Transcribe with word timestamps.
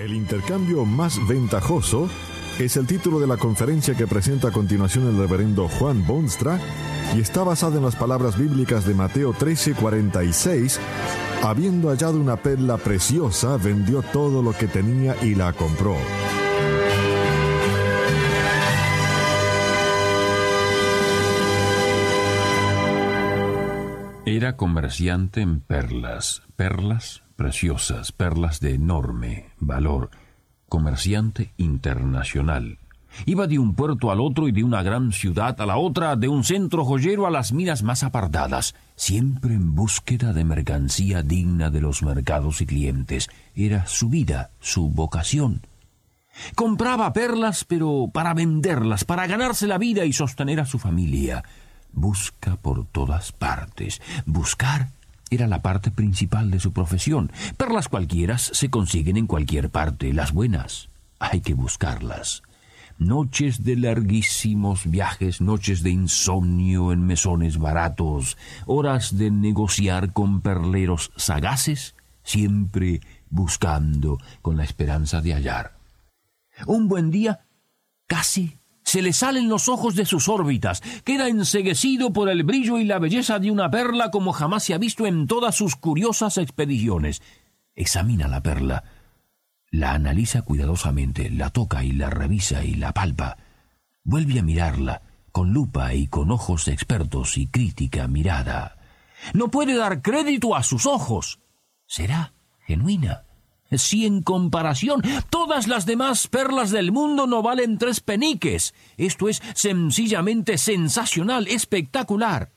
El 0.00 0.14
intercambio 0.14 0.86
más 0.86 1.18
ventajoso 1.28 2.08
es 2.58 2.78
el 2.78 2.86
título 2.86 3.20
de 3.20 3.26
la 3.26 3.36
conferencia 3.36 3.94
que 3.94 4.06
presenta 4.06 4.48
a 4.48 4.50
continuación 4.50 5.06
el 5.06 5.18
reverendo 5.18 5.68
Juan 5.68 6.06
Bonstra 6.06 6.58
y 7.14 7.20
está 7.20 7.44
basada 7.44 7.76
en 7.76 7.84
las 7.84 7.96
palabras 7.96 8.38
bíblicas 8.38 8.86
de 8.86 8.94
Mateo 8.94 9.34
13:46. 9.34 10.80
Habiendo 11.42 11.90
hallado 11.90 12.18
una 12.18 12.36
perla 12.36 12.78
preciosa, 12.78 13.58
vendió 13.58 14.00
todo 14.00 14.42
lo 14.42 14.54
que 14.54 14.68
tenía 14.68 15.22
y 15.22 15.34
la 15.34 15.52
compró. 15.52 15.96
Era 24.24 24.56
comerciante 24.56 25.42
en 25.42 25.60
perlas, 25.60 26.42
perlas 26.56 27.22
preciosas, 27.40 28.12
perlas 28.12 28.60
de 28.60 28.74
enorme 28.74 29.46
valor, 29.58 30.10
comerciante 30.68 31.54
internacional. 31.56 32.76
Iba 33.24 33.46
de 33.46 33.58
un 33.58 33.74
puerto 33.74 34.10
al 34.10 34.20
otro 34.20 34.46
y 34.46 34.52
de 34.52 34.62
una 34.62 34.82
gran 34.82 35.10
ciudad 35.10 35.58
a 35.58 35.64
la 35.64 35.78
otra, 35.78 36.16
de 36.16 36.28
un 36.28 36.44
centro 36.44 36.84
joyero 36.84 37.26
a 37.26 37.30
las 37.30 37.54
minas 37.54 37.82
más 37.82 38.02
apartadas, 38.02 38.74
siempre 38.94 39.54
en 39.54 39.74
búsqueda 39.74 40.34
de 40.34 40.44
mercancía 40.44 41.22
digna 41.22 41.70
de 41.70 41.80
los 41.80 42.02
mercados 42.02 42.60
y 42.60 42.66
clientes. 42.66 43.30
Era 43.54 43.86
su 43.86 44.10
vida, 44.10 44.50
su 44.60 44.90
vocación. 44.90 45.62
Compraba 46.54 47.10
perlas, 47.14 47.64
pero 47.64 48.10
para 48.12 48.34
venderlas, 48.34 49.06
para 49.06 49.26
ganarse 49.26 49.66
la 49.66 49.78
vida 49.78 50.04
y 50.04 50.12
sostener 50.12 50.60
a 50.60 50.66
su 50.66 50.78
familia. 50.78 51.42
Busca 51.90 52.56
por 52.56 52.84
todas 52.84 53.32
partes. 53.32 54.02
Buscar 54.26 54.90
era 55.30 55.46
la 55.46 55.62
parte 55.62 55.90
principal 55.90 56.50
de 56.50 56.60
su 56.60 56.72
profesión. 56.72 57.32
Perlas 57.56 57.88
cualquieras 57.88 58.50
se 58.52 58.68
consiguen 58.68 59.16
en 59.16 59.26
cualquier 59.26 59.70
parte, 59.70 60.12
las 60.12 60.32
buenas. 60.32 60.88
Hay 61.18 61.40
que 61.40 61.54
buscarlas. 61.54 62.42
Noches 62.98 63.64
de 63.64 63.76
larguísimos 63.76 64.90
viajes, 64.90 65.40
noches 65.40 65.82
de 65.82 65.90
insomnio 65.90 66.92
en 66.92 67.06
mesones 67.06 67.56
baratos, 67.56 68.36
horas 68.66 69.16
de 69.16 69.30
negociar 69.30 70.12
con 70.12 70.42
perleros 70.42 71.10
sagaces, 71.16 71.94
siempre 72.22 73.00
buscando 73.30 74.18
con 74.42 74.58
la 74.58 74.64
esperanza 74.64 75.22
de 75.22 75.32
hallar. 75.32 75.78
Un 76.66 76.88
buen 76.88 77.10
día, 77.10 77.46
casi 78.06 78.59
se 78.90 79.02
le 79.02 79.12
salen 79.12 79.48
los 79.48 79.68
ojos 79.68 79.94
de 79.94 80.04
sus 80.04 80.28
órbitas, 80.28 80.80
queda 81.04 81.28
enseguecido 81.28 82.12
por 82.12 82.28
el 82.28 82.42
brillo 82.42 82.76
y 82.76 82.84
la 82.84 82.98
belleza 82.98 83.38
de 83.38 83.52
una 83.52 83.70
perla 83.70 84.10
como 84.10 84.32
jamás 84.32 84.64
se 84.64 84.74
ha 84.74 84.78
visto 84.78 85.06
en 85.06 85.28
todas 85.28 85.54
sus 85.54 85.76
curiosas 85.76 86.38
expediciones. 86.38 87.22
Examina 87.76 88.26
la 88.26 88.42
perla, 88.42 88.82
la 89.70 89.92
analiza 89.92 90.42
cuidadosamente, 90.42 91.30
la 91.30 91.50
toca 91.50 91.84
y 91.84 91.92
la 91.92 92.10
revisa 92.10 92.64
y 92.64 92.74
la 92.74 92.92
palpa. 92.92 93.36
Vuelve 94.02 94.40
a 94.40 94.42
mirarla, 94.42 95.02
con 95.30 95.52
lupa 95.52 95.94
y 95.94 96.08
con 96.08 96.32
ojos 96.32 96.66
expertos 96.66 97.38
y 97.38 97.46
crítica 97.46 98.08
mirada. 98.08 98.76
No 99.34 99.52
puede 99.52 99.76
dar 99.76 100.02
crédito 100.02 100.56
a 100.56 100.64
sus 100.64 100.86
ojos. 100.86 101.38
¿Será 101.86 102.32
genuina? 102.66 103.22
Si 103.70 104.06
en 104.06 104.22
comparación 104.22 105.02
todas 105.30 105.68
las 105.68 105.86
demás 105.86 106.26
perlas 106.28 106.70
del 106.70 106.92
mundo 106.92 107.26
no 107.26 107.42
valen 107.42 107.78
tres 107.78 108.00
peniques. 108.00 108.74
Esto 108.96 109.28
es 109.28 109.42
sencillamente 109.54 110.58
sensacional, 110.58 111.46
espectacular. 111.46 112.52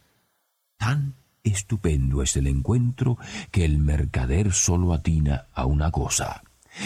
Tan 0.78 1.16
estupendo 1.44 2.22
es 2.22 2.36
el 2.38 2.48
encuentro 2.48 3.18
que 3.52 3.66
el 3.66 3.78
mercader 3.78 4.54
solo 4.54 4.94
atina 4.94 5.48
a 5.54 5.66
una 5.66 5.92
cosa 5.92 6.44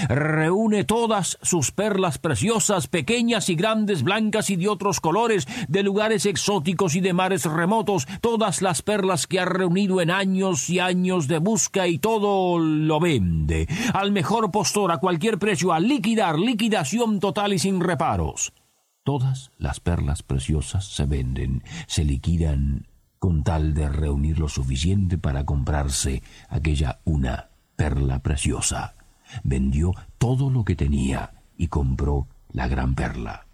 reúne 0.10 0.84
todas 0.84 1.38
sus 1.42 1.72
perlas 1.72 2.18
preciosas, 2.18 2.88
pequeñas 2.88 3.50
y 3.50 3.56
grandes, 3.56 4.04
blancas 4.04 4.50
y 4.50 4.56
de 4.56 4.68
otros 4.68 5.00
colores, 5.00 5.48
de 5.68 5.84
lugares 5.84 6.26
exóticos 6.26 6.96
y 6.96 7.02
de 7.02 7.14
mares 7.14 7.46
remotos, 7.46 8.08
todas 8.22 8.62
las 8.62 8.82
perlas 8.82 9.28
que 9.28 9.40
ha 9.40 9.46
reunido 9.46 10.02
en 10.02 10.12
años 10.12 10.70
y 10.70 10.80
años 10.80 11.28
de 11.28 11.40
busca 11.40 11.88
y 11.88 11.98
todo 12.00 12.60
lo 12.60 13.00
vende, 13.00 13.68
al 13.94 14.12
mejor 14.12 14.52
postor, 14.52 14.92
a 14.92 14.98
cualquier 14.98 15.40
precio, 15.40 15.74
a 15.74 15.80
liquidar, 15.80 16.40
liquidación 16.40 17.20
total 17.20 17.54
y 17.54 17.60
sin 17.60 17.80
reparos. 17.80 18.54
Todas 19.04 19.52
las 19.58 19.80
perlas 19.80 20.22
preciosas 20.22 20.86
se 20.86 21.06
venden, 21.06 21.64
se 21.88 22.04
liquidan 22.04 22.88
con 23.20 23.44
tal 23.44 23.74
de 23.74 23.90
reunir 23.90 24.38
lo 24.38 24.50
suficiente 24.50 25.18
para 25.18 25.46
comprarse 25.46 26.22
aquella 26.50 27.00
una 27.06 27.50
perla 27.76 28.20
preciosa 28.20 28.94
vendió 29.44 29.94
todo 30.18 30.50
lo 30.50 30.64
que 30.64 30.76
tenía 30.76 31.34
y 31.58 31.68
compró 31.68 32.28
la 32.52 32.68
gran 32.68 32.96
perla. 32.96 33.46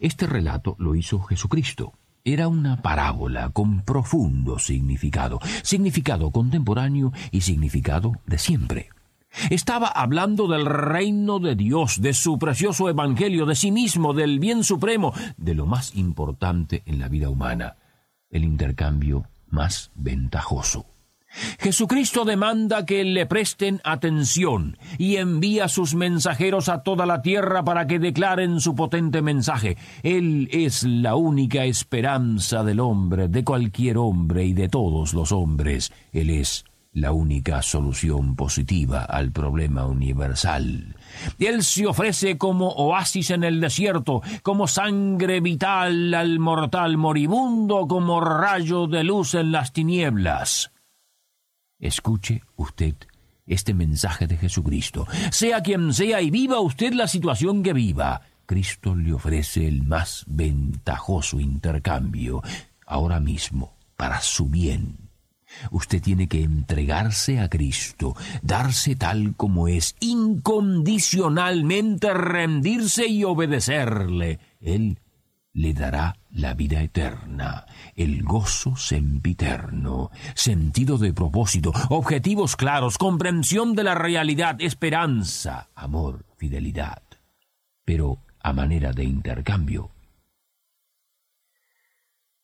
Este 0.00 0.26
relato 0.26 0.76
lo 0.78 0.94
hizo 0.94 1.20
Jesucristo. 1.20 1.92
Era 2.24 2.48
una 2.48 2.82
parábola 2.82 3.50
con 3.50 3.82
profundo 3.82 4.58
significado, 4.58 5.38
significado 5.62 6.30
contemporáneo 6.32 7.12
y 7.30 7.42
significado 7.42 8.12
de 8.26 8.38
siempre. 8.38 8.88
Estaba 9.50 9.88
hablando 9.88 10.48
del 10.48 10.66
reino 10.66 11.38
de 11.38 11.54
Dios, 11.54 12.00
de 12.00 12.14
su 12.14 12.38
precioso 12.38 12.88
evangelio, 12.88 13.46
de 13.46 13.54
sí 13.54 13.70
mismo, 13.70 14.12
del 14.12 14.40
bien 14.40 14.64
supremo, 14.64 15.12
de 15.36 15.54
lo 15.54 15.66
más 15.66 15.94
importante 15.94 16.82
en 16.86 16.98
la 16.98 17.08
vida 17.08 17.28
humana, 17.28 17.76
el 18.30 18.44
intercambio 18.44 19.26
más 19.48 19.90
ventajoso. 19.94 20.86
Jesucristo 21.58 22.24
demanda 22.24 22.86
que 22.86 23.04
le 23.04 23.26
presten 23.26 23.80
atención 23.84 24.78
y 24.98 25.16
envía 25.16 25.68
sus 25.68 25.94
mensajeros 25.94 26.68
a 26.68 26.82
toda 26.82 27.06
la 27.06 27.22
tierra 27.22 27.64
para 27.64 27.86
que 27.86 27.98
declaren 27.98 28.60
su 28.60 28.74
potente 28.74 29.22
mensaje. 29.22 29.76
Él 30.02 30.48
es 30.52 30.82
la 30.84 31.16
única 31.16 31.64
esperanza 31.64 32.64
del 32.64 32.80
hombre, 32.80 33.28
de 33.28 33.44
cualquier 33.44 33.98
hombre 33.98 34.44
y 34.44 34.52
de 34.52 34.68
todos 34.68 35.14
los 35.14 35.32
hombres. 35.32 35.92
Él 36.12 36.30
es 36.30 36.64
la 36.96 37.12
única 37.12 37.60
solución 37.60 38.36
positiva 38.36 39.04
al 39.04 39.30
problema 39.30 39.84
universal. 39.84 40.96
Él 41.38 41.62
se 41.62 41.86
ofrece 41.86 42.38
como 42.38 42.68
oasis 42.70 43.30
en 43.30 43.44
el 43.44 43.60
desierto, 43.60 44.22
como 44.42 44.66
sangre 44.66 45.40
vital 45.40 46.14
al 46.14 46.38
mortal 46.38 46.96
moribundo, 46.96 47.86
como 47.86 48.20
rayo 48.22 48.86
de 48.86 49.04
luz 49.04 49.34
en 49.34 49.52
las 49.52 49.74
tinieblas. 49.74 50.70
Escuche 51.78 52.42
usted 52.56 52.94
este 53.46 53.74
mensaje 53.74 54.26
de 54.26 54.36
Jesucristo. 54.36 55.06
Sea 55.30 55.62
quien 55.62 55.94
sea 55.94 56.20
y 56.20 56.30
viva 56.30 56.60
usted 56.60 56.92
la 56.92 57.06
situación 57.06 57.62
que 57.62 57.72
viva, 57.72 58.22
Cristo 58.44 58.94
le 58.94 59.12
ofrece 59.12 59.66
el 59.66 59.84
más 59.84 60.24
ventajoso 60.26 61.40
intercambio, 61.40 62.42
ahora 62.86 63.20
mismo, 63.20 63.76
para 63.96 64.20
su 64.20 64.48
bien. 64.48 65.06
Usted 65.70 66.02
tiene 66.02 66.28
que 66.28 66.42
entregarse 66.42 67.40
a 67.40 67.48
Cristo, 67.48 68.14
darse 68.42 68.96
tal 68.96 69.34
como 69.36 69.68
es, 69.68 69.94
incondicionalmente 70.00 72.12
rendirse 72.14 73.06
y 73.06 73.22
obedecerle. 73.24 74.40
Él 74.60 74.98
le 75.56 75.72
dará 75.72 76.18
la 76.32 76.52
vida 76.52 76.82
eterna, 76.82 77.64
el 77.94 78.22
gozo 78.22 78.76
sempiterno, 78.76 80.10
sentido 80.34 80.98
de 80.98 81.14
propósito, 81.14 81.72
objetivos 81.88 82.56
claros, 82.56 82.98
comprensión 82.98 83.74
de 83.74 83.84
la 83.84 83.94
realidad, 83.94 84.56
esperanza, 84.60 85.70
amor, 85.74 86.26
fidelidad. 86.36 87.02
Pero 87.86 88.18
a 88.38 88.52
manera 88.52 88.92
de 88.92 89.04
intercambio. 89.04 89.90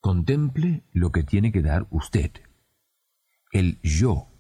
Contemple 0.01 0.83
lo 0.93 1.13
que 1.13 1.23
tiene 1.23 1.53
que 1.53 1.61
dar 1.61 1.87
usted. 1.91 2.31
El 3.53 3.79
yo 3.83 4.32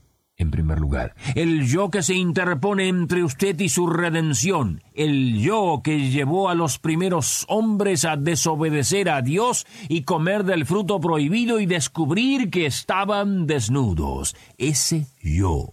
en 0.43 0.51
primer 0.51 0.79
lugar. 0.79 1.15
El 1.35 1.67
yo 1.67 1.91
que 1.91 2.03
se 2.03 2.15
interpone 2.15 2.89
entre 2.89 3.25
usted 3.25 3.59
y 3.61 3.69
su 3.69 3.87
redención. 3.87 4.83
El 4.95 5.39
yo 5.41 5.81
que 5.83 6.11
llevó 6.11 6.51
a 6.51 6.55
los 6.55 6.79
primeros 6.79 7.47
hombres 7.49 8.05
a 8.05 8.17
desobedecer 8.17 9.09
a 9.09 9.23
Dios 9.23 9.67
y 9.89 10.03
comer 10.03 10.45
del 10.45 10.67
fruto 10.67 11.01
prohibido 11.01 11.61
y 11.61 11.67
descubrir 11.67 12.51
que 12.51 12.67
estaban 12.67 13.47
desnudos. 13.47 14.37
Ese 14.59 15.07
yo. 15.23 15.73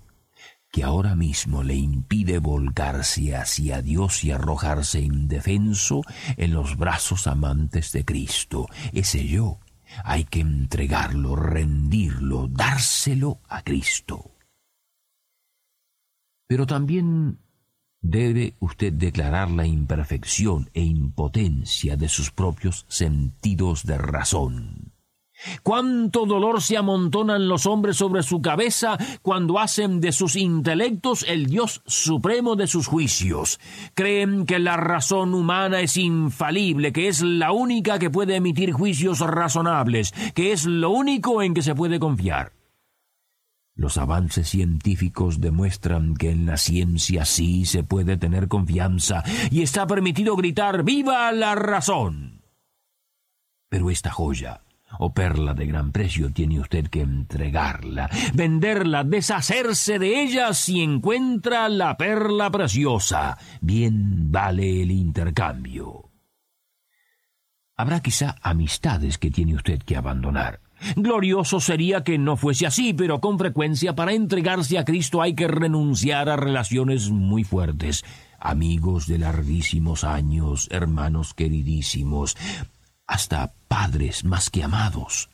que 0.72 0.83
ahora 0.83 1.15
mismo 1.15 1.63
le 1.63 1.74
impide 1.74 2.38
volcarse 2.38 3.36
hacia 3.36 3.81
Dios 3.81 4.24
y 4.24 4.30
arrojarse 4.30 5.01
indefenso 5.01 6.04
en 6.38 6.54
los 6.54 6.77
brazos 6.77 7.25
amantes 7.25 7.92
de 7.92 8.06
Cristo. 8.06 8.68
Ese 8.94 9.25
yo 9.25 9.57
hay 10.04 10.25
que 10.25 10.42
entregarlo, 10.42 11.36
rendirlo, 11.36 12.48
dárselo 12.48 13.42
a 13.50 13.63
Cristo. 13.63 14.38
Pero 16.50 16.66
también 16.66 17.38
debe 18.01 18.56
usted 18.60 18.92
declarar 18.92 19.51
la 19.51 19.68
imperfección 19.68 20.72
e 20.74 20.81
impotencia 20.81 21.96
de 21.96 22.10
sus 22.10 22.31
propios 22.31 22.88
sentidos 22.88 23.86
de 23.86 24.00
razón. 24.00 24.94
Cuánto 25.62 26.25
dolor 26.25 26.63
se 26.63 26.75
amontonan 26.75 27.48
los 27.48 27.68
hombres 27.68 27.98
sobre 27.98 28.24
su 28.24 28.42
cabeza 28.42 28.98
cuando 29.22 29.60
hacen 29.60 30.01
de 30.01 30.12
sus 30.12 30.36
intelectos 30.36 31.24
el 31.28 31.46
Dios 31.46 31.84
supremo 31.86 32.56
de 32.56 32.66
sus 32.66 32.88
juicios. 32.88 33.60
Creen 33.94 34.48
que 34.48 34.57
la 34.57 34.75
razón 34.75 35.36
humana 35.36 35.81
es 35.81 35.98
infalible, 35.98 36.92
que 36.92 37.10
es 37.10 37.22
la 37.22 37.51
única 37.51 38.00
que 38.00 38.10
puede 38.10 38.38
emitir 38.38 38.72
juicios 38.72 39.19
razonables, 39.19 40.13
que 40.34 40.51
es 40.51 40.66
lo 40.66 40.90
único 40.90 41.44
en 41.44 41.54
que 41.54 41.62
se 41.62 41.75
puede 41.75 42.00
confiar. 42.00 42.58
Los 43.79 43.97
avances 43.97 44.49
científicos 44.49 45.39
demuestran 45.39 46.13
que 46.15 46.31
en 46.31 46.45
la 46.45 46.57
ciencia 46.57 47.23
sí 47.23 47.63
se 47.63 47.81
puede 47.81 48.17
tener 48.17 48.49
confianza 48.49 49.23
y 49.49 49.61
está 49.61 49.87
permitido 49.87 50.35
gritar 50.35 50.83
¡Viva 50.83 51.31
la 51.31 51.55
razón! 51.55 52.41
Pero 53.69 53.89
esta 53.89 54.11
joya, 54.11 54.63
o 54.97 55.13
perla 55.13 55.53
de 55.53 55.65
gran 55.65 55.93
precio 55.93 56.29
tiene 56.29 56.59
usted 56.59 56.87
que 56.89 56.99
entregarla, 56.99 58.09
venderla, 58.33 59.05
deshacerse 59.05 59.97
de 59.97 60.23
ella 60.23 60.53
si 60.53 60.81
encuentra 60.81 61.69
la 61.69 61.95
perla 61.95 62.51
preciosa. 62.51 63.37
Bien 63.61 64.29
vale 64.29 64.81
el 64.81 64.91
intercambio. 64.91 66.11
Habrá 67.77 68.01
quizá 68.01 68.35
amistades 68.41 69.17
que 69.17 69.31
tiene 69.31 69.55
usted 69.55 69.81
que 69.81 69.95
abandonar. 69.95 70.59
Glorioso 70.95 71.59
sería 71.59 72.03
que 72.03 72.17
no 72.17 72.37
fuese 72.37 72.65
así, 72.65 72.93
pero 72.93 73.19
con 73.19 73.37
frecuencia 73.37 73.95
para 73.95 74.13
entregarse 74.13 74.77
a 74.77 74.85
Cristo 74.85 75.21
hay 75.21 75.35
que 75.35 75.47
renunciar 75.47 76.29
a 76.29 76.35
relaciones 76.35 77.09
muy 77.09 77.43
fuertes. 77.43 78.03
Amigos 78.39 79.07
de 79.07 79.17
larguísimos 79.17 80.03
años, 80.03 80.67
hermanos 80.71 81.33
queridísimos, 81.33 82.37
hasta 83.05 83.53
padres 83.67 84.23
más 84.23 84.49
que 84.49 84.63
amados. 84.63 85.29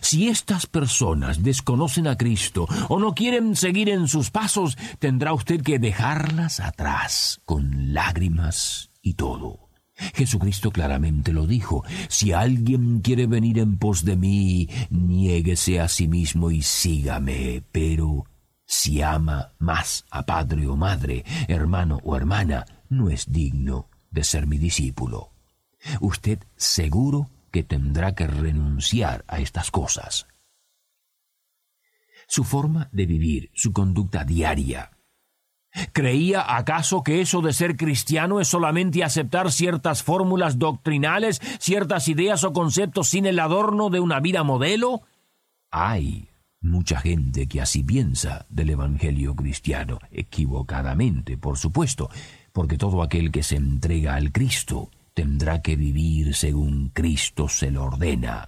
Si 0.00 0.28
estas 0.28 0.66
personas 0.66 1.42
desconocen 1.42 2.06
a 2.06 2.16
Cristo 2.16 2.66
o 2.88 2.98
no 2.98 3.14
quieren 3.14 3.54
seguir 3.54 3.90
en 3.90 4.08
sus 4.08 4.30
pasos, 4.30 4.78
tendrá 4.98 5.34
usted 5.34 5.62
que 5.62 5.78
dejarlas 5.78 6.60
atrás, 6.60 7.40
con 7.44 7.92
lágrimas 7.92 8.90
y 9.02 9.14
todo. 9.14 9.63
Jesucristo 10.14 10.70
claramente 10.70 11.32
lo 11.32 11.46
dijo, 11.46 11.84
si 12.08 12.32
alguien 12.32 13.00
quiere 13.00 13.26
venir 13.26 13.58
en 13.58 13.78
pos 13.78 14.04
de 14.04 14.16
mí, 14.16 14.68
niéguese 14.90 15.80
a 15.80 15.88
sí 15.88 16.08
mismo 16.08 16.50
y 16.50 16.62
sígame, 16.62 17.62
pero 17.70 18.24
si 18.66 19.02
ama 19.02 19.52
más 19.58 20.04
a 20.10 20.26
padre 20.26 20.66
o 20.66 20.76
madre, 20.76 21.24
hermano 21.48 22.00
o 22.02 22.16
hermana, 22.16 22.64
no 22.88 23.08
es 23.08 23.30
digno 23.30 23.88
de 24.10 24.24
ser 24.24 24.46
mi 24.46 24.58
discípulo. 24.58 25.32
Usted 26.00 26.40
seguro 26.56 27.30
que 27.52 27.62
tendrá 27.62 28.14
que 28.14 28.26
renunciar 28.26 29.24
a 29.28 29.38
estas 29.38 29.70
cosas. 29.70 30.26
Su 32.26 32.42
forma 32.42 32.88
de 32.90 33.06
vivir, 33.06 33.50
su 33.54 33.72
conducta 33.72 34.24
diaria, 34.24 34.93
¿Creía 35.92 36.56
acaso 36.56 37.02
que 37.02 37.20
eso 37.20 37.40
de 37.40 37.52
ser 37.52 37.76
cristiano 37.76 38.40
es 38.40 38.48
solamente 38.48 39.02
aceptar 39.02 39.50
ciertas 39.50 40.02
fórmulas 40.02 40.58
doctrinales, 40.58 41.40
ciertas 41.58 42.06
ideas 42.08 42.44
o 42.44 42.52
conceptos 42.52 43.08
sin 43.08 43.26
el 43.26 43.40
adorno 43.40 43.90
de 43.90 43.98
una 43.98 44.20
vida 44.20 44.44
modelo? 44.44 45.02
Hay 45.72 46.28
mucha 46.60 47.00
gente 47.00 47.48
que 47.48 47.60
así 47.60 47.82
piensa 47.82 48.46
del 48.48 48.70
Evangelio 48.70 49.34
cristiano, 49.34 49.98
equivocadamente, 50.12 51.36
por 51.36 51.58
supuesto, 51.58 52.08
porque 52.52 52.78
todo 52.78 53.02
aquel 53.02 53.32
que 53.32 53.42
se 53.42 53.56
entrega 53.56 54.14
al 54.14 54.30
Cristo 54.30 54.90
tendrá 55.12 55.60
que 55.60 55.74
vivir 55.74 56.34
según 56.34 56.90
Cristo 56.90 57.48
se 57.48 57.72
lo 57.72 57.84
ordena. 57.84 58.46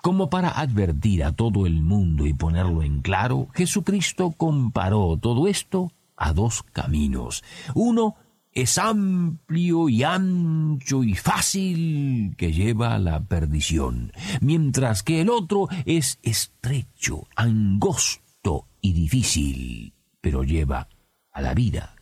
Como 0.00 0.30
para 0.30 0.58
advertir 0.58 1.22
a 1.22 1.32
todo 1.32 1.66
el 1.66 1.82
mundo 1.82 2.26
y 2.26 2.32
ponerlo 2.32 2.82
en 2.82 3.02
claro, 3.02 3.48
Jesucristo 3.54 4.32
comparó 4.32 5.18
todo 5.20 5.46
esto 5.46 5.92
a 6.20 6.32
dos 6.32 6.62
caminos. 6.62 7.42
Uno 7.74 8.14
es 8.52 8.78
amplio 8.78 9.88
y 9.88 10.04
ancho 10.04 11.02
y 11.02 11.14
fácil 11.14 12.34
que 12.36 12.52
lleva 12.52 12.94
a 12.94 12.98
la 12.98 13.24
perdición, 13.24 14.12
mientras 14.40 15.02
que 15.02 15.22
el 15.22 15.30
otro 15.30 15.68
es 15.86 16.18
estrecho, 16.22 17.26
angosto 17.34 18.68
y 18.80 18.92
difícil, 18.92 19.94
pero 20.20 20.44
lleva 20.44 20.88
a 21.32 21.40
la 21.40 21.54
vida. 21.54 21.96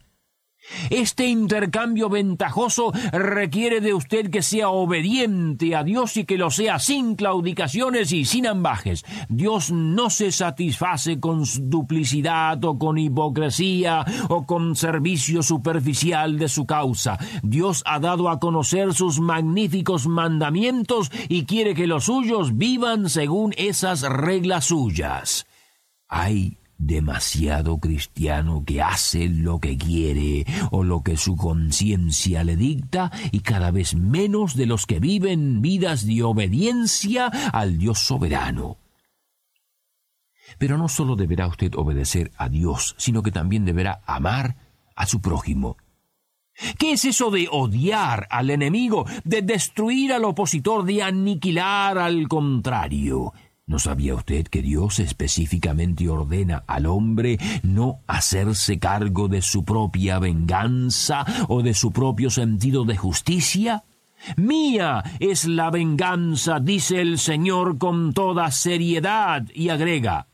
Este 0.91 1.27
intercambio 1.27 2.09
ventajoso 2.09 2.93
requiere 3.13 3.81
de 3.81 3.95
usted 3.95 4.31
que 4.31 4.43
sea 4.43 4.71
obediente 4.71 5.75
a 5.75 5.83
Dios 5.83 6.17
y 6.17 6.25
que 6.25 6.39
lo 6.39 6.51
sea 6.51 6.79
sin 6.79 7.15
claudicaciones 7.15 8.13
y 8.13 8.25
sin 8.25 8.47
ambajes. 8.47 9.05
Dios 9.29 9.71
no 9.71 10.11
se 10.11 10.33
satisface 10.33 11.21
con 11.21 11.45
duplicidad 11.71 12.65
o 12.65 12.79
con 12.79 12.99
hipocresía 12.99 14.05
o 14.29 14.47
con 14.47 14.77
servicio 14.77 15.43
superficial 15.43 16.39
de 16.39 16.49
su 16.49 16.67
causa. 16.67 17.19
Dios 17.43 17.83
ha 17.87 17.99
dado 17.99 18.29
a 18.29 18.39
conocer 18.41 18.95
sus 18.95 19.21
magníficos 19.21 20.07
mandamientos 20.07 21.11
y 21.29 21.45
quiere 21.45 21.75
que 21.75 21.87
los 21.87 22.05
suyos 22.05 22.57
vivan 22.57 23.09
según 23.09 23.55
esas 23.57 24.03
reglas 24.03 24.67
suyas. 24.67 25.47
Hay 26.09 26.57
demasiado 26.79 27.79
cristiano 27.79 28.63
que 28.65 28.81
hace 28.81 29.29
lo 29.29 29.59
que 29.59 29.77
quiere 29.77 30.47
o 30.71 30.85
lo 30.85 31.03
que 31.03 31.17
su 31.17 31.37
conciencia 31.37 32.45
le 32.45 32.57
dicta 32.57 33.11
y 33.33 33.41
cada 33.41 33.71
vez 33.73 33.95
menos 33.95 34.55
de 34.55 34.67
los 34.67 34.87
que 34.87 35.01
viven 35.01 35.61
vidas 35.61 36.07
de 36.07 36.23
obediencia 36.23 37.27
al 37.27 37.79
Dios 37.79 37.99
soberano. 37.99 38.79
Pero 40.57 40.79
no 40.79 40.89
solo 40.89 41.17
deberá 41.17 41.47
usted 41.49 41.75
obedecer 41.75 42.33
a 42.39 42.49
Dios, 42.49 42.95
sino 42.97 43.23
que 43.23 43.33
también 43.33 43.65
deberá 43.65 44.01
amar 44.07 44.57
a 44.97 45.05
su 45.07 45.21
prójimo. 45.21 45.77
¿Qué 46.79 46.93
es 46.93 47.05
eso 47.05 47.31
de 47.31 47.49
odiar 47.51 48.27
al 48.31 48.51
enemigo, 48.51 49.05
de 49.25 49.43
destruir 49.43 50.13
al 50.13 50.25
opositor, 50.25 50.85
de 50.85 51.03
aniquilar 51.03 51.99
al 51.99 52.27
contrario? 52.27 53.33
¿No 53.69 53.79
sabía 53.79 54.15
usted 54.15 54.47
que 54.47 54.63
Dios 54.63 54.99
específicamente 54.99 56.09
ordena 56.09 56.65
al 56.67 56.87
hombre 56.87 57.39
no 57.63 58.01
hacerse 58.07 58.79
cargo 58.79 59.29
de 59.29 59.43
su 59.43 59.63
propia 59.67 60.19
venganza 60.19 61.27
o 61.49 61.63
de 61.63 61.75
su 61.75 61.93
propio 61.93 62.31
sentido 62.31 62.87
de 62.87 62.97
justicia? 62.97 63.85
Mía 64.39 65.05
es 65.21 65.47
la 65.47 65.71
venganza, 65.71 66.61
dice 66.61 67.03
el 67.03 67.19
Señor 67.19 67.77
con 67.77 68.15
toda 68.15 68.51
seriedad, 68.51 69.47
y 69.55 69.69
agrega, 69.69 70.29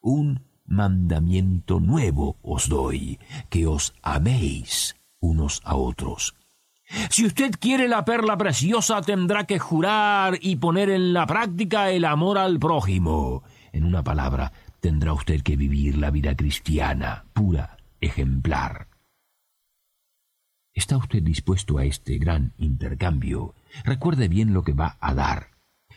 un 0.00 0.42
mandamiento 0.66 1.78
nuevo 1.78 2.38
os 2.42 2.68
doy, 2.68 3.20
que 3.50 3.68
os 3.68 3.94
améis 4.02 4.96
unos 5.20 5.60
a 5.64 5.76
otros. 5.76 6.34
Si 7.10 7.24
usted 7.24 7.52
quiere 7.58 7.88
la 7.88 8.04
perla 8.04 8.36
preciosa, 8.36 9.00
tendrá 9.00 9.44
que 9.44 9.58
jurar 9.58 10.38
y 10.40 10.56
poner 10.56 10.90
en 10.90 11.12
la 11.12 11.26
práctica 11.26 11.90
el 11.90 12.04
amor 12.04 12.38
al 12.38 12.58
prójimo. 12.58 13.44
En 13.72 13.84
una 13.84 14.02
palabra, 14.02 14.52
tendrá 14.80 15.12
usted 15.12 15.42
que 15.42 15.56
vivir 15.56 15.98
la 15.98 16.10
vida 16.10 16.34
cristiana, 16.34 17.24
pura, 17.32 17.76
ejemplar. 18.00 18.88
¿Está 20.74 20.96
usted 20.96 21.22
dispuesto 21.22 21.78
a 21.78 21.84
este 21.84 22.18
gran 22.18 22.54
intercambio? 22.58 23.54
Recuerde 23.84 24.28
bien 24.28 24.52
lo 24.52 24.62
que 24.62 24.72
va 24.72 24.96
a 25.00 25.14
dar. 25.14 25.50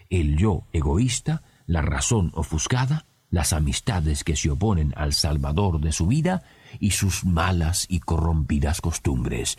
El 0.09 0.38
yo 0.38 0.67
egoísta, 0.73 1.43
la 1.65 1.81
razón 1.81 2.31
ofuscada, 2.35 3.05
las 3.29 3.53
amistades 3.53 4.23
que 4.23 4.35
se 4.35 4.51
oponen 4.51 4.93
al 4.95 5.13
Salvador 5.13 5.79
de 5.79 5.91
su 5.91 6.05
vida 6.05 6.43
y 6.79 6.91
sus 6.91 7.25
malas 7.25 7.88
y 7.89 8.00
corrompidas 8.00 8.79
costumbres. 8.79 9.57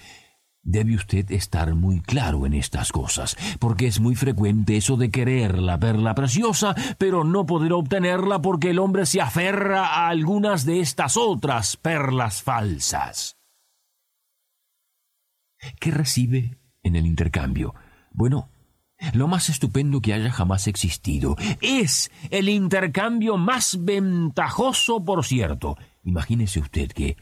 Debe 0.66 0.94
usted 0.94 1.30
estar 1.30 1.74
muy 1.74 2.00
claro 2.00 2.46
en 2.46 2.54
estas 2.54 2.90
cosas, 2.90 3.36
porque 3.58 3.86
es 3.86 4.00
muy 4.00 4.16
frecuente 4.16 4.78
eso 4.78 4.96
de 4.96 5.10
querer 5.10 5.58
la 5.58 5.78
perla 5.78 6.14
preciosa, 6.14 6.74
pero 6.96 7.22
no 7.22 7.44
poder 7.44 7.74
obtenerla 7.74 8.40
porque 8.40 8.70
el 8.70 8.78
hombre 8.78 9.04
se 9.04 9.20
aferra 9.20 9.86
a 9.86 10.08
algunas 10.08 10.64
de 10.64 10.80
estas 10.80 11.18
otras 11.18 11.76
perlas 11.76 12.42
falsas. 12.42 13.36
¿Qué 15.78 15.90
recibe 15.90 16.58
en 16.82 16.96
el 16.96 17.06
intercambio? 17.06 17.74
Bueno, 18.12 18.48
lo 19.12 19.28
más 19.28 19.50
estupendo 19.50 20.00
que 20.00 20.14
haya 20.14 20.30
jamás 20.30 20.66
existido. 20.66 21.36
Es 21.60 22.10
el 22.30 22.48
intercambio 22.48 23.36
más 23.36 23.84
ventajoso, 23.84 25.04
por 25.04 25.24
cierto. 25.26 25.76
Imagínese 26.04 26.60
usted 26.60 26.90
que 26.90 27.16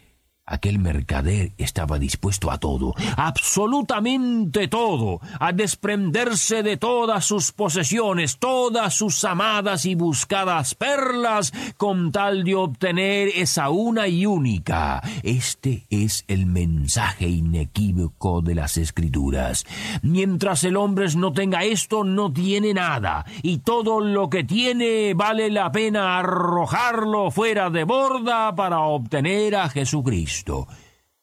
Aquel 0.44 0.80
mercader 0.80 1.52
estaba 1.56 2.00
dispuesto 2.00 2.50
a 2.50 2.58
todo, 2.58 2.94
absolutamente 3.16 4.66
todo, 4.66 5.20
a 5.38 5.52
desprenderse 5.52 6.64
de 6.64 6.76
todas 6.76 7.24
sus 7.24 7.52
posesiones, 7.52 8.38
todas 8.38 8.92
sus 8.92 9.22
amadas 9.22 9.86
y 9.86 9.94
buscadas 9.94 10.74
perlas, 10.74 11.52
con 11.76 12.10
tal 12.10 12.42
de 12.42 12.56
obtener 12.56 13.28
esa 13.36 13.70
una 13.70 14.08
y 14.08 14.26
única. 14.26 15.00
Este 15.22 15.86
es 15.90 16.24
el 16.26 16.46
mensaje 16.46 17.28
inequívoco 17.28 18.42
de 18.42 18.56
las 18.56 18.78
Escrituras. 18.78 19.64
Mientras 20.02 20.64
el 20.64 20.76
hombre 20.76 21.06
no 21.14 21.32
tenga 21.32 21.62
esto, 21.62 22.02
no 22.02 22.32
tiene 22.32 22.74
nada, 22.74 23.24
y 23.42 23.58
todo 23.58 24.00
lo 24.00 24.28
que 24.28 24.42
tiene 24.42 25.14
vale 25.14 25.50
la 25.50 25.70
pena 25.70 26.18
arrojarlo 26.18 27.30
fuera 27.30 27.70
de 27.70 27.84
borda 27.84 28.56
para 28.56 28.80
obtener 28.80 29.54
a 29.54 29.68
Jesucristo. 29.68 30.31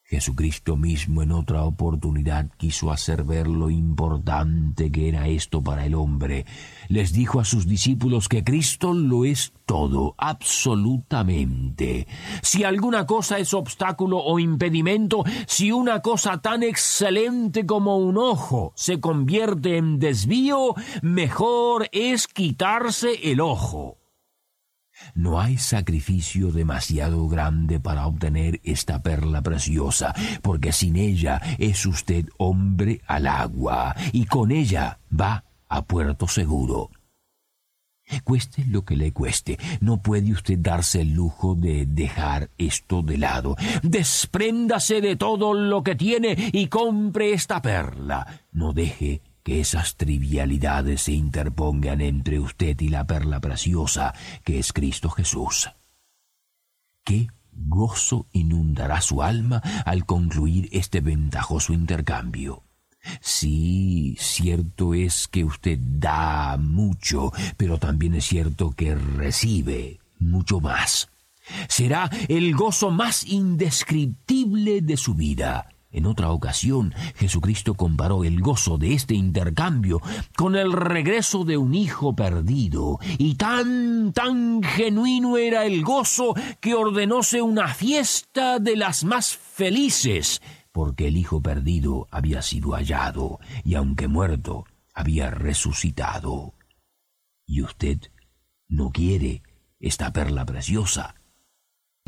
Jesucristo 0.09 0.75
mismo 0.75 1.21
en 1.21 1.31
otra 1.31 1.61
oportunidad 1.65 2.49
quiso 2.57 2.91
hacer 2.91 3.23
ver 3.23 3.47
lo 3.47 3.69
importante 3.69 4.91
que 4.91 5.07
era 5.07 5.27
esto 5.27 5.61
para 5.61 5.85
el 5.85 5.93
hombre. 5.93 6.47
Les 6.87 7.13
dijo 7.13 7.39
a 7.39 7.45
sus 7.45 7.67
discípulos 7.67 8.27
que 8.27 8.43
Cristo 8.43 8.91
lo 8.95 9.23
es 9.23 9.53
todo, 9.67 10.15
absolutamente. 10.17 12.07
Si 12.41 12.63
alguna 12.63 13.05
cosa 13.05 13.37
es 13.37 13.53
obstáculo 13.53 14.17
o 14.17 14.39
impedimento, 14.39 15.23
si 15.45 15.71
una 15.71 16.01
cosa 16.01 16.41
tan 16.41 16.63
excelente 16.63 17.67
como 17.67 17.97
un 17.97 18.17
ojo 18.17 18.73
se 18.75 18.99
convierte 18.99 19.77
en 19.77 19.99
desvío, 19.99 20.73
mejor 21.03 21.87
es 21.91 22.27
quitarse 22.27 23.31
el 23.31 23.41
ojo. 23.41 23.98
No 25.15 25.39
hay 25.39 25.57
sacrificio 25.57 26.51
demasiado 26.51 27.27
grande 27.27 27.79
para 27.79 28.07
obtener 28.07 28.59
esta 28.63 29.01
perla 29.01 29.41
preciosa, 29.41 30.13
porque 30.41 30.71
sin 30.71 30.95
ella 30.95 31.41
es 31.57 31.85
usted 31.85 32.25
hombre 32.37 33.01
al 33.07 33.27
agua, 33.27 33.95
y 34.11 34.25
con 34.25 34.51
ella 34.51 34.99
va 35.11 35.43
a 35.67 35.83
puerto 35.83 36.27
seguro. 36.27 36.89
Cueste 38.23 38.65
lo 38.65 38.83
que 38.83 38.95
le 38.95 39.13
cueste, 39.13 39.59
no 39.81 40.01
puede 40.01 40.31
usted 40.31 40.57
darse 40.57 41.01
el 41.01 41.13
lujo 41.13 41.53
de 41.53 41.85
dejar 41.85 42.49
esto 42.57 43.03
de 43.03 43.17
lado. 43.17 43.55
Despréndase 43.83 44.99
de 44.99 45.15
todo 45.15 45.53
lo 45.53 45.83
que 45.83 45.95
tiene 45.95 46.35
y 46.51 46.67
compre 46.67 47.33
esta 47.33 47.61
perla. 47.61 48.25
No 48.51 48.73
deje 48.73 49.21
que 49.49 49.61
esas 49.61 49.95
trivialidades 49.95 51.01
se 51.01 51.13
interpongan 51.13 52.01
entre 52.01 52.39
usted 52.39 52.79
y 52.81 52.89
la 52.89 53.07
perla 53.07 53.39
preciosa 53.39 54.13
que 54.43 54.59
es 54.59 54.71
Cristo 54.73 55.09
Jesús. 55.09 55.71
¿Qué 57.03 57.29
gozo 57.51 58.27
inundará 58.31 59.01
su 59.01 59.23
alma 59.23 59.63
al 59.87 60.05
concluir 60.05 60.69
este 60.71 61.01
ventajoso 61.01 61.73
intercambio? 61.73 62.61
Sí, 63.21 64.15
cierto 64.19 64.93
es 64.93 65.27
que 65.27 65.43
usted 65.43 65.79
da 65.81 66.55
mucho, 66.57 67.33
pero 67.57 67.79
también 67.79 68.13
es 68.13 68.25
cierto 68.25 68.69
que 68.69 68.93
recibe 68.93 69.99
mucho 70.19 70.59
más. 70.59 71.09
Será 71.67 72.07
el 72.27 72.53
gozo 72.53 72.91
más 72.91 73.25
indescriptible 73.25 74.81
de 74.81 74.95
su 74.95 75.15
vida 75.15 75.69
en 75.91 76.05
otra 76.05 76.29
ocasión, 76.31 76.93
Jesucristo 77.15 77.73
comparó 77.73 78.23
el 78.23 78.41
gozo 78.41 78.77
de 78.77 78.93
este 78.93 79.15
intercambio 79.15 80.01
con 80.35 80.55
el 80.55 80.71
regreso 80.71 81.45
de 81.45 81.57
un 81.57 81.73
hijo 81.73 82.15
perdido, 82.15 82.99
y 83.17 83.35
tan, 83.35 84.13
tan 84.13 84.61
genuino 84.61 85.37
era 85.37 85.65
el 85.65 85.83
gozo 85.83 86.35
que 86.59 86.75
ordenóse 86.75 87.41
una 87.41 87.73
fiesta 87.73 88.59
de 88.59 88.75
las 88.75 89.03
más 89.03 89.35
felices, 89.35 90.41
porque 90.71 91.07
el 91.07 91.17
hijo 91.17 91.41
perdido 91.41 92.07
había 92.11 92.43
sido 92.43 92.73
hallado, 92.73 93.39
y 93.63 93.73
aunque 93.73 94.07
muerto, 94.07 94.65
había 94.93 95.31
resucitado. 95.31 96.53
¿Y 97.47 97.63
usted 97.63 97.99
no 98.67 98.91
quiere 98.91 99.41
esta 99.79 100.13
perla 100.13 100.45
preciosa? 100.45 101.15